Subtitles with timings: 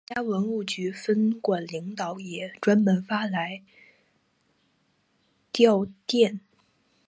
[0.07, 3.61] 国家文物局分管领导也专门发来
[5.53, 6.41] 唁电。